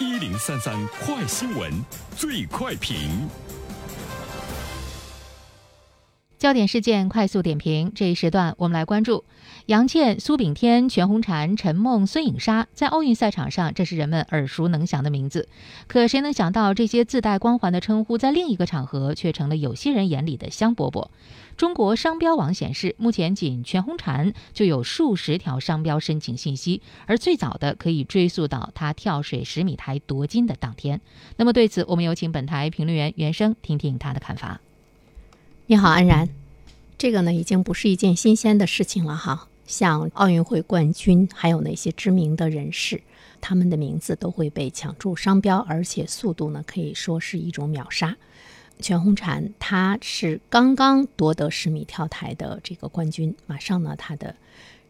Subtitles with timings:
[0.00, 0.74] 一零三三
[1.04, 1.70] 快新闻，
[2.16, 3.28] 最快评。
[6.40, 9.26] 焦点事件快速点评，这一时段我们来关注
[9.66, 15.50] 杨倩、苏炳添、全红婵、陈梦、孙颖莎，在奥运赛场上，这是人们耳熟能详的名字。
[15.86, 21.08] 可谁能想到，这些自带光环的称呼，在另一个场合却成了有些人眼里的香饽饽？
[21.58, 31.02] 中国商标网显示，目前仅全红婵就有数十条商标申请信息，而最早的可以追溯到她跳水十米台夺金的当天。
[31.36, 34.62] 那么对此，我们有请本台评论员袁生听听他的看法。
[35.66, 36.39] 你好，安然。
[37.00, 39.48] 这个呢，已经不是一件新鲜的事情了哈。
[39.66, 43.00] 像奥运会冠军，还有那些知名的人士，
[43.40, 48.18] 他们的名字都会被抢注商标，而且速度呢，可以说是一种秒杀。
[48.80, 54.36] 全红婵，她是刚刚夺得十米跳台的这个冠军，马上呢，她的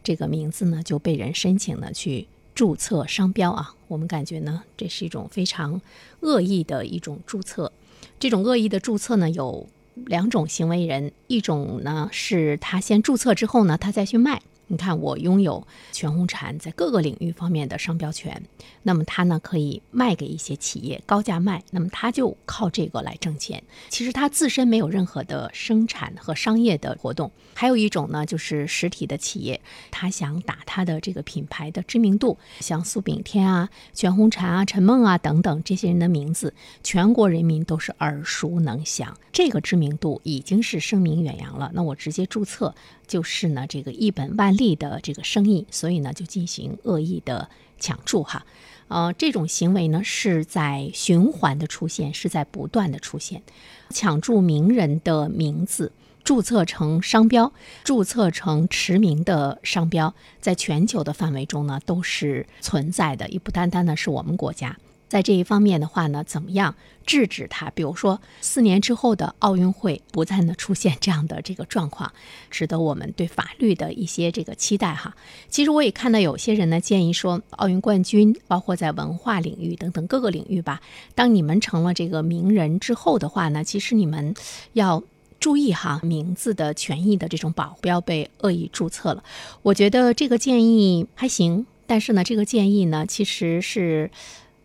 [0.02, 3.76] 这个名字呢就被人申请呢去注册商标啊。
[3.86, 5.80] 我们感觉呢，这是一种非常
[6.22, 7.70] 恶意的一种注册。
[8.18, 9.68] 这种恶意的注册呢，有。
[10.06, 14.42] 两种行为人，一种呢是他先注册之后呢，他再去卖。
[14.72, 18.40] 你看，我拥有全红婵在各个领域方面的商标权，
[18.84, 23.60] 那么他呢可以卖给一些企业，高价卖，那么他就靠这个来挣钱。
[23.88, 27.32] 其实他自身没有任何的生产和商业的活动。
[27.52, 29.60] 还有一种呢，就是实体的企业，
[29.90, 36.54] 他想打他的这个品牌的知名度，像苏炳添啊、全红婵啊、陈梦啊等等这些人的名字，
[36.84, 41.72] 全国人民都是耳熟能详，这个知名度已经是声名远扬了。
[41.74, 42.72] 那我直接注册。
[43.06, 48.44] 就是呢，这个一本万利的这个生意，所以呢就进行恶意的抢注哈，
[48.88, 53.42] 呃，这种行为呢是在循环的出现，是在不断的出现，
[53.88, 57.50] 抢注名人的名字，注册成商标，
[57.84, 64.76] 注册成驰名的商标，在全球的范围中呢都是存在的，也不单单呢是我们国家。
[65.10, 67.68] 在这一方面的话呢，怎么样制止它？
[67.70, 72.12] 比如说，四年之后的奥运会不再呢出现这样的这个状况，
[72.48, 75.16] 值得我们对法律的一些这个期待哈。
[75.48, 80.80] 其实我也看到有些人呢建议说，奥运冠军，包括在文化领域等等各个领域吧，
[81.16, 84.32] 当你们成了这个名人之后的话呢，其实你们
[84.74, 85.02] 要
[85.40, 89.24] 注意哈，名字的权益的这种保护，不要被恶意注册了。
[89.62, 94.08] 我觉得这个建议还行，但是呢，这个建议呢，其实是。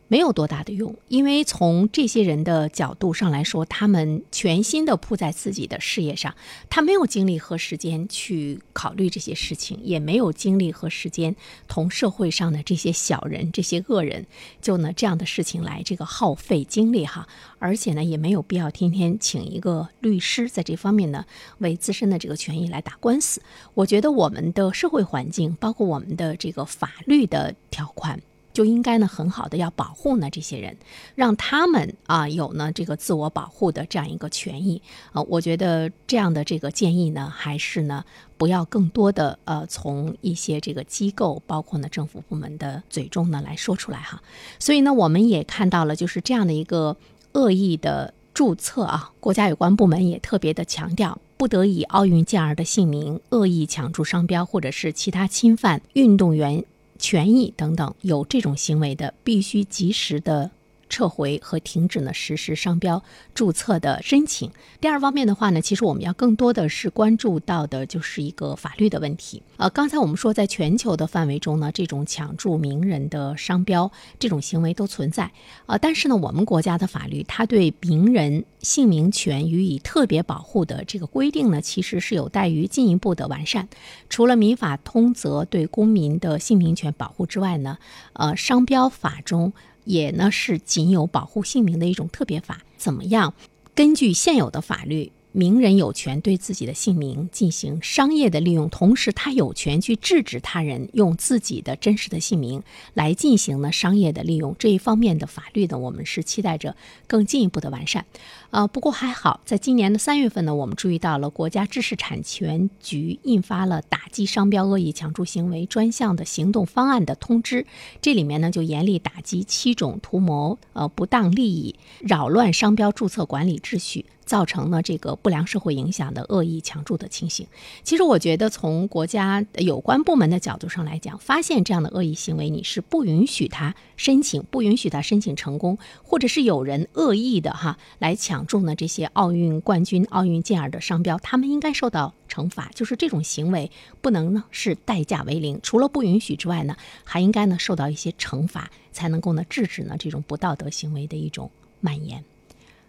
[0.07, 6.35] 没有多大的用，因为从这些人的角度上来说，他们全心的扑在自己的事业上，
[6.69, 11.35] 他没有精力和时间去考虑这些事情，也没有精力和时间
[11.67, 14.27] 同社会上的这些小人、这些恶人，
[14.61, 17.27] 就呢这样的事情来这个耗费精力哈，
[17.57, 21.25] 而且呢也没有必要天天请一个律师在这方面呢
[21.57, 23.41] 为自身的这个权益来打官司。
[23.73, 28.21] 我觉得我们的社会环境，包括我们的这个法律的条款。
[28.55, 30.77] 就应该呢，很好的要保护呢这些人，
[31.13, 35.21] 让他们啊有呢这个自我保护的这样一个权益啊。
[35.23, 38.05] 我觉得这样的这个建议呢，还是呢
[38.37, 44.23] 不要更多的呃从一些这个机构，包括呢政府部门的嘴中呢来说出来哈。
[44.57, 46.95] 所以呢，我们也看到了就是这样的一个
[47.33, 56.63] 恶意的注册啊，国家有关部门也特别的强调，不得以奥运健儿的姓名恶意抢注商标，或者是其他侵犯运动员。
[56.97, 60.51] 权益等等，有这种行为的，必须及时的。
[60.95, 64.49] 撤回和停止呢实施商标注册的申请。
[64.79, 69.43] 第二方面的话呢，其实我们要更多的是关注到的就是一个法律的问题。
[69.57, 75.29] 呃，刚才我们说，在全球的范围中呢，这种抢注名人的商标这种行为都存在。
[75.65, 83.67] 呃，但是呢，我们国家的法律它对名人姓名权予以特别保护的这个规定呢，其实是有待于进一步的完善。
[84.09, 87.77] 除了民法通则对公民的姓名权保护之外呢，
[88.13, 89.51] 呃，商标法中。
[89.85, 93.33] 也呢是仅有保护姓名的一种特别法，怎么样？
[93.73, 95.11] 根据现有的法律。
[95.37, 102.63] 名人有权对自己的姓名进行商业的利用，同时他有权去制止他人用自己的真实的姓名
[102.93, 104.55] 来进行呢商业的利用。
[104.57, 108.05] 这一方面的法律呢，我们是期待着更进一步的完善。
[108.51, 117.65] 呃，不过还好，在今年的三月份呢，我们注意到了国家知识产权局印发了打击商标恶意抢注行为专项的行动方案的通知，
[118.01, 124.05] 这里面呢就严厉打击七种图谋呃不当利益、扰乱商标注册管理秩序。
[124.25, 127.47] 造成了这个不良社会影响的恶意抢注的情形。
[127.83, 142.69] 其实我觉得，从国家有关部门的角度上来讲，发现这样的恶意行为，你是不允许他申请，不允许他申请成功，或者是有人恶意的哈来抢注呢这些奥运冠军、奥运健儿的商标，他们应该受到惩罚。
[142.73, 143.71] 就是这种行为
[144.01, 152.23] 不能呢是代价为零，除了不允许之外呢，还应该呢受到一些惩罚，才能够呢制止呢这种不道德行为的一种蔓延。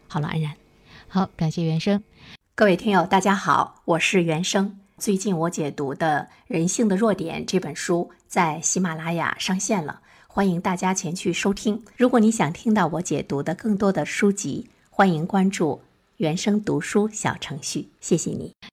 [0.08, 0.65] 好了，安然。
[1.08, 2.02] 好，感谢原生。
[2.54, 4.78] 各位听友，大家好，我是原生。
[4.98, 11.82] 最近我解读的《人性的弱点》这本书在喜马拉雅上线了，欢迎大家前去收听。
[11.96, 15.82] 如果你想听到我解读的更多的书籍，欢迎关注
[16.16, 17.90] 原生读书小程序。
[18.00, 18.56] 谢谢你。